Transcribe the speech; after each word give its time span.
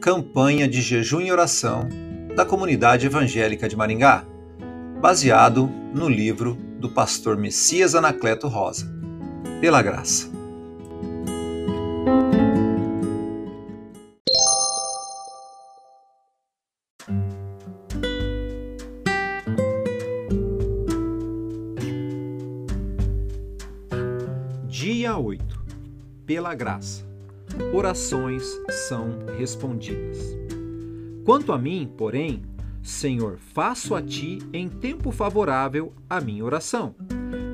Campanha 0.00 0.66
de 0.66 0.80
Jejum 0.80 1.20
e 1.20 1.30
Oração 1.30 1.86
da 2.34 2.46
Comunidade 2.46 3.04
Evangélica 3.04 3.68
de 3.68 3.76
Maringá, 3.76 4.24
baseado 4.98 5.66
no 5.92 6.08
livro 6.08 6.54
do 6.78 6.88
pastor 6.88 7.36
Messias 7.36 7.94
Anacleto 7.94 8.48
Rosa. 8.48 8.90
Pela 9.60 9.82
graça. 9.82 10.30
Dia 24.66 25.18
8. 25.18 25.44
Pela 26.24 26.54
graça 26.54 27.09
orações 27.72 28.44
são 28.88 29.18
respondidas. 29.38 30.36
Quanto 31.24 31.52
a 31.52 31.58
mim, 31.58 31.90
porém, 31.96 32.42
Senhor, 32.82 33.38
faço 33.52 33.94
a 33.94 34.02
ti 34.02 34.38
em 34.52 34.68
tempo 34.68 35.10
favorável 35.10 35.92
a 36.08 36.20
minha 36.20 36.44
oração. 36.44 36.94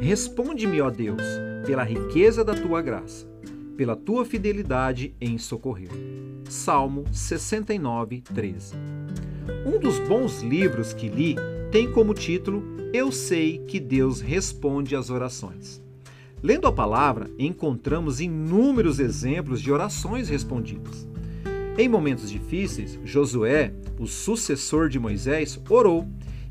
Responde-me, 0.00 0.80
ó 0.80 0.90
Deus, 0.90 1.22
pela 1.66 1.82
riqueza 1.82 2.44
da 2.44 2.54
tua 2.54 2.80
graça, 2.80 3.26
pela 3.76 3.96
tua 3.96 4.24
fidelidade 4.24 5.14
em 5.20 5.36
socorrer. 5.36 5.90
Salmo 6.48 7.04
69, 7.12 8.20
13. 8.20 8.74
Um 9.66 9.78
dos 9.78 9.98
bons 9.98 10.42
livros 10.42 10.92
que 10.92 11.08
li 11.08 11.34
tem 11.72 11.90
como 11.90 12.14
título 12.14 12.62
Eu 12.92 13.10
sei 13.10 13.58
que 13.66 13.80
Deus 13.80 14.20
responde 14.20 14.94
às 14.94 15.10
orações. 15.10 15.85
Lendo 16.46 16.68
a 16.68 16.72
palavra, 16.72 17.28
encontramos 17.40 18.20
inúmeros 18.20 19.00
exemplos 19.00 19.60
de 19.60 19.72
orações 19.72 20.28
respondidas. 20.28 21.04
Em 21.76 21.88
momentos 21.88 22.30
difíceis, 22.30 23.00
Josué, 23.04 23.74
o 23.98 24.06
sucessor 24.06 24.88
de 24.88 24.96
Moisés, 24.96 25.60
orou 25.68 26.06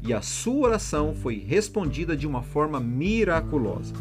e 0.05 0.13
a 0.13 0.21
sua 0.21 0.67
oração 0.67 1.16
foi 1.16 1.38
respondida 1.38 2.13
de 2.13 2.27
uma 2.27 2.41
forma 2.41 2.77
miraculosa. 2.77 3.93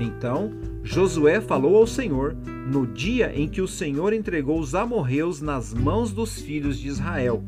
Então, 0.00 0.52
Josué 0.82 1.40
falou 1.40 1.76
ao 1.76 1.86
Senhor 1.86 2.34
no 2.68 2.84
dia 2.84 3.32
em 3.36 3.48
que 3.48 3.62
o 3.62 3.68
Senhor 3.68 4.12
entregou 4.12 4.58
os 4.58 4.74
amorreus 4.74 5.40
nas 5.40 5.72
mãos 5.72 6.10
dos 6.10 6.40
filhos 6.40 6.76
de 6.76 6.88
Israel. 6.88 7.44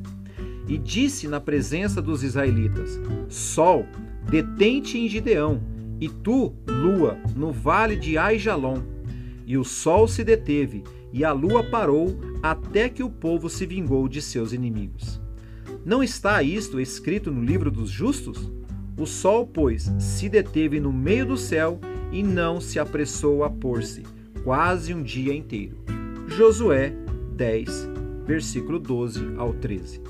E 0.68 0.78
disse 0.78 1.26
na 1.26 1.40
presença 1.40 2.00
dos 2.00 2.22
israelitas: 2.22 3.00
Sol, 3.28 3.84
detente 4.30 4.96
em 4.96 5.08
Gideão 5.08 5.74
e 6.00 6.08
tu, 6.08 6.54
lua, 6.68 7.18
no 7.34 7.52
vale 7.52 7.96
de 7.96 8.18
Aijalon. 8.18 8.82
E 9.46 9.56
o 9.56 9.64
sol 9.64 10.08
se 10.08 10.24
deteve, 10.24 10.84
e 11.12 11.24
a 11.24 11.32
lua 11.32 11.62
parou, 11.62 12.18
até 12.42 12.88
que 12.88 13.02
o 13.02 13.10
povo 13.10 13.48
se 13.48 13.64
vingou 13.64 14.08
de 14.08 14.20
seus 14.20 14.52
inimigos. 14.52 15.20
Não 15.84 16.02
está 16.02 16.42
isto 16.42 16.80
escrito 16.80 17.30
no 17.30 17.44
livro 17.44 17.70
dos 17.70 17.88
justos? 17.88 18.50
O 18.98 19.06
sol, 19.06 19.46
pois, 19.46 19.92
se 19.98 20.28
deteve 20.28 20.80
no 20.80 20.92
meio 20.92 21.26
do 21.26 21.36
céu 21.36 21.78
e 22.10 22.22
não 22.22 22.60
se 22.60 22.78
apressou 22.78 23.44
a 23.44 23.50
pôr-se, 23.50 24.02
quase 24.42 24.92
um 24.92 25.02
dia 25.02 25.34
inteiro. 25.34 25.76
Josué 26.26 26.92
10, 27.36 27.88
versículo 28.26 28.78
12 28.78 29.34
ao 29.36 29.52
13. 29.54 30.00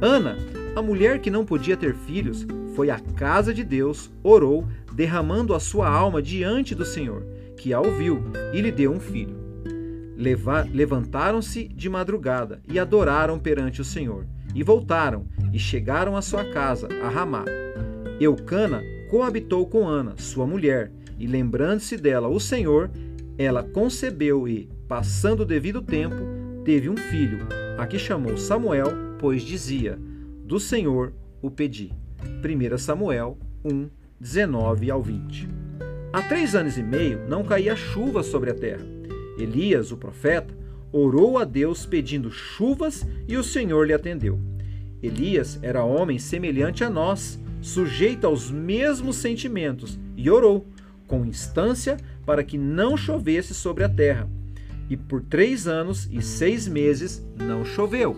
Ana, 0.00 0.36
a 0.74 0.82
mulher 0.82 1.20
que 1.20 1.30
não 1.30 1.44
podia 1.44 1.76
ter 1.76 1.94
filhos, 1.94 2.46
foi 2.74 2.90
à 2.90 2.98
casa 2.98 3.52
de 3.52 3.64
Deus, 3.64 4.10
orou, 4.22 4.66
derramando 4.98 5.54
a 5.54 5.60
sua 5.60 5.88
alma 5.88 6.20
diante 6.20 6.74
do 6.74 6.84
Senhor, 6.84 7.24
que 7.56 7.72
a 7.72 7.78
ouviu 7.78 8.20
e 8.52 8.60
lhe 8.60 8.72
deu 8.72 8.90
um 8.90 8.98
filho. 8.98 9.38
Levantaram-se 10.74 11.68
de 11.68 11.88
madrugada 11.88 12.60
e 12.68 12.80
adoraram 12.80 13.38
perante 13.38 13.80
o 13.80 13.84
Senhor, 13.84 14.26
e 14.52 14.64
voltaram 14.64 15.28
e 15.52 15.58
chegaram 15.58 16.16
à 16.16 16.20
sua 16.20 16.44
casa, 16.46 16.88
a 17.00 17.08
Ramá. 17.08 17.44
Eucana 18.18 18.82
coabitou 19.08 19.68
com 19.68 19.86
Ana, 19.86 20.14
sua 20.16 20.48
mulher, 20.48 20.90
e 21.16 21.28
lembrando-se 21.28 21.96
dela 21.96 22.26
o 22.26 22.40
Senhor, 22.40 22.90
ela 23.38 23.62
concebeu 23.62 24.48
e, 24.48 24.68
passando 24.88 25.42
o 25.42 25.46
devido 25.46 25.80
tempo, 25.80 26.16
teve 26.64 26.88
um 26.88 26.96
filho, 26.96 27.46
a 27.78 27.86
que 27.86 28.00
chamou 28.00 28.36
Samuel, 28.36 28.88
pois 29.20 29.42
dizia: 29.42 29.96
Do 30.44 30.58
Senhor 30.58 31.12
o 31.40 31.52
pedi. 31.52 31.92
1 32.20 32.78
Samuel 32.78 33.38
1, 33.64 33.88
19 34.20 34.90
ao 34.90 35.00
20. 35.00 35.48
Há 36.12 36.22
três 36.22 36.56
anos 36.56 36.76
e 36.76 36.82
meio 36.82 37.20
não 37.28 37.44
caía 37.44 37.76
chuva 37.76 38.24
sobre 38.24 38.50
a 38.50 38.54
terra. 38.54 38.84
Elias, 39.38 39.92
o 39.92 39.96
profeta, 39.96 40.52
orou 40.90 41.38
a 41.38 41.44
Deus 41.44 41.86
pedindo 41.86 42.28
chuvas 42.30 43.06
e 43.28 43.36
o 43.36 43.44
Senhor 43.44 43.86
lhe 43.86 43.92
atendeu. 43.92 44.40
Elias 45.00 45.58
era 45.62 45.84
homem 45.84 46.18
semelhante 46.18 46.82
a 46.82 46.90
nós, 46.90 47.38
sujeito 47.60 48.26
aos 48.26 48.50
mesmos 48.50 49.16
sentimentos, 49.16 49.96
e 50.16 50.28
orou, 50.28 50.66
com 51.06 51.24
instância, 51.24 51.96
para 52.26 52.42
que 52.42 52.58
não 52.58 52.96
chovesse 52.96 53.54
sobre 53.54 53.84
a 53.84 53.88
terra. 53.88 54.28
E 54.90 54.96
por 54.96 55.22
três 55.22 55.68
anos 55.68 56.08
e 56.10 56.20
seis 56.20 56.66
meses 56.66 57.24
não 57.36 57.64
choveu. 57.64 58.16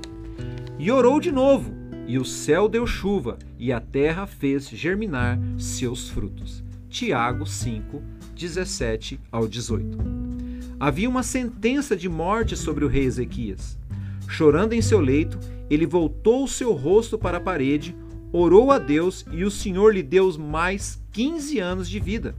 E 0.78 0.90
orou 0.90 1.20
de 1.20 1.30
novo, 1.30 1.74
e 2.10 2.18
o 2.18 2.24
céu 2.24 2.68
deu 2.68 2.88
chuva, 2.88 3.38
e 3.56 3.72
a 3.72 3.78
terra 3.78 4.26
fez 4.26 4.68
germinar 4.68 5.38
seus 5.56 6.08
frutos. 6.08 6.60
Tiago 6.88 7.46
5, 7.46 8.02
17 8.34 9.20
ao 9.30 9.46
18. 9.46 9.96
Havia 10.80 11.08
uma 11.08 11.22
sentença 11.22 11.96
de 11.96 12.08
morte 12.08 12.56
sobre 12.56 12.84
o 12.84 12.88
rei 12.88 13.04
Ezequias. 13.04 13.78
Chorando 14.26 14.72
em 14.72 14.82
seu 14.82 14.98
leito, 14.98 15.38
ele 15.70 15.86
voltou 15.86 16.42
o 16.42 16.48
seu 16.48 16.72
rosto 16.72 17.16
para 17.16 17.38
a 17.38 17.40
parede, 17.40 17.94
orou 18.32 18.72
a 18.72 18.78
Deus 18.80 19.24
e 19.30 19.44
o 19.44 19.50
Senhor 19.50 19.94
lhe 19.94 20.02
deu 20.02 20.36
mais 20.36 21.00
15 21.12 21.60
anos 21.60 21.88
de 21.88 22.00
vida. 22.00 22.34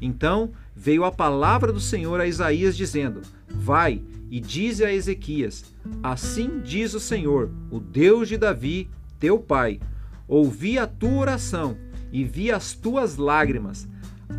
Então 0.00 0.52
veio 0.74 1.04
a 1.04 1.12
palavra 1.12 1.70
do 1.70 1.80
Senhor 1.80 2.18
a 2.18 2.26
Isaías, 2.26 2.74
dizendo: 2.74 3.20
Vai 3.46 4.00
e 4.30 4.40
dize 4.40 4.82
a 4.82 4.90
Ezequias: 4.90 5.66
Assim 6.02 6.60
diz 6.64 6.94
o 6.94 7.00
Senhor, 7.00 7.50
o 7.70 7.78
Deus 7.78 8.26
de 8.26 8.38
Davi, 8.38 8.88
teu 9.22 9.38
pai, 9.38 9.78
ouvi 10.26 10.80
a 10.80 10.84
tua 10.84 11.12
oração 11.12 11.76
e 12.10 12.24
vi 12.24 12.50
as 12.50 12.72
tuas 12.72 13.16
lágrimas. 13.16 13.86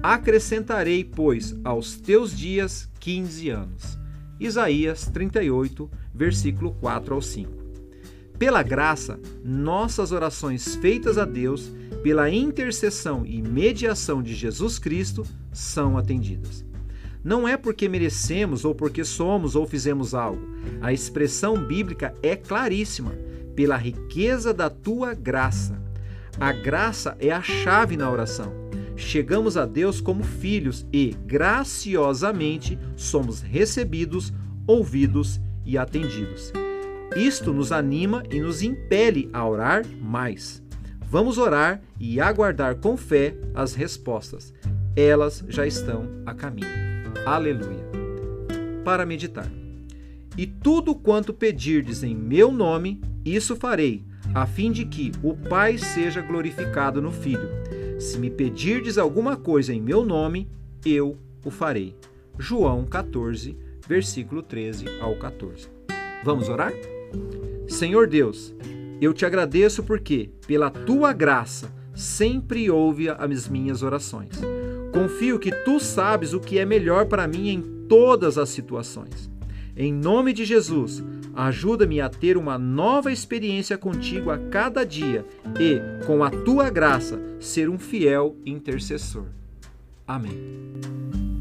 Acrescentarei, 0.03 1.05
pois, 1.05 1.55
aos 1.63 1.95
teus 1.95 2.37
dias 2.37 2.89
quinze 2.99 3.49
anos. 3.49 3.97
Isaías 4.37 5.05
38, 5.05 5.89
versículo 6.13 6.73
4 6.81 7.15
ao 7.15 7.21
5. 7.21 7.49
Pela 8.37 8.61
graça, 8.61 9.17
nossas 9.41 10.11
orações 10.11 10.75
feitas 10.75 11.17
a 11.17 11.23
Deus, 11.23 11.71
pela 12.03 12.29
intercessão 12.29 13.25
e 13.25 13.41
mediação 13.41 14.21
de 14.21 14.35
Jesus 14.35 14.77
Cristo, 14.77 15.25
são 15.53 15.97
atendidas. 15.97 16.65
Não 17.23 17.47
é 17.47 17.55
porque 17.55 17.87
merecemos 17.87 18.65
ou 18.65 18.75
porque 18.75 19.05
somos 19.05 19.55
ou 19.55 19.65
fizemos 19.65 20.13
algo. 20.13 20.45
A 20.81 20.91
expressão 20.91 21.55
bíblica 21.55 22.13
é 22.21 22.35
claríssima 22.35 23.13
pela 23.55 23.77
riqueza 23.77 24.53
da 24.53 24.69
tua 24.69 25.13
graça. 25.13 25.81
A 26.39 26.51
graça 26.51 27.15
é 27.19 27.31
a 27.31 27.41
chave 27.41 27.95
na 27.95 28.09
oração. 28.09 28.51
Chegamos 28.95 29.57
a 29.57 29.65
Deus 29.65 29.99
como 29.99 30.23
filhos 30.23 30.85
e, 30.91 31.15
graciosamente, 31.25 32.77
somos 32.95 33.41
recebidos, 33.41 34.31
ouvidos 34.67 35.39
e 35.65 35.77
atendidos. 35.77 36.51
Isto 37.15 37.53
nos 37.53 37.71
anima 37.71 38.23
e 38.31 38.39
nos 38.39 38.61
impele 38.61 39.29
a 39.31 39.47
orar 39.47 39.85
mais. 40.01 40.63
Vamos 41.07 41.37
orar 41.37 41.81
e 41.99 42.19
aguardar 42.19 42.75
com 42.75 42.97
fé 42.97 43.35
as 43.53 43.75
respostas. 43.75 44.53
Elas 44.95 45.43
já 45.47 45.65
estão 45.65 46.07
a 46.25 46.33
caminho. 46.33 46.67
Aleluia. 47.25 47.83
Para 48.83 49.05
meditar. 49.05 49.49
E 50.35 50.47
tudo 50.47 50.95
quanto 50.95 51.31
pedirdes 51.33 52.03
em 52.03 52.15
meu 52.15 52.51
nome, 52.51 52.99
isso 53.25 53.55
farei, 53.55 54.03
a 54.33 54.45
fim 54.45 54.71
de 54.71 54.85
que 54.85 55.11
o 55.21 55.35
Pai 55.35 55.77
seja 55.77 56.21
glorificado 56.21 57.01
no 57.01 57.11
Filho. 57.11 57.49
Se 57.99 58.17
me 58.17 58.29
pedirdes 58.29 58.97
alguma 58.97 59.37
coisa 59.37 59.73
em 59.73 59.81
meu 59.81 60.05
nome, 60.05 60.49
eu 60.85 61.17
o 61.45 61.51
farei. 61.51 61.95
João 62.37 62.85
14, 62.85 63.57
versículo 63.87 64.41
13 64.41 64.85
ao 64.99 65.15
14. 65.15 65.67
Vamos 66.23 66.49
orar? 66.49 66.73
Senhor 67.67 68.07
Deus, 68.07 68.53
eu 68.99 69.13
te 69.13 69.25
agradeço 69.25 69.83
porque, 69.83 70.29
pela 70.47 70.69
tua 70.69 71.13
graça, 71.13 71.71
sempre 71.93 72.69
ouve 72.69 73.09
as 73.09 73.47
minhas 73.47 73.83
orações. 73.83 74.39
Confio 74.91 75.39
que 75.39 75.51
tu 75.51 75.79
sabes 75.79 76.33
o 76.33 76.39
que 76.39 76.59
é 76.59 76.65
melhor 76.65 77.05
para 77.05 77.27
mim 77.27 77.49
em 77.49 77.61
todas 77.87 78.37
as 78.37 78.49
situações. 78.49 79.29
Em 79.75 79.91
nome 79.91 80.33
de 80.33 80.45
Jesus, 80.45 81.03
ajuda-me 81.33 81.99
a 81.99 82.09
ter 82.09 82.37
uma 82.37 82.57
nova 82.57 83.11
experiência 83.11 83.77
contigo 83.77 84.31
a 84.31 84.37
cada 84.37 84.85
dia 84.85 85.25
e, 85.59 86.05
com 86.05 86.23
a 86.23 86.29
tua 86.29 86.69
graça, 86.69 87.19
ser 87.39 87.69
um 87.69 87.79
fiel 87.79 88.35
intercessor. 88.45 89.25
Amém. 90.07 91.32